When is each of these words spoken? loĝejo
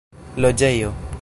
loĝejo 0.45 0.91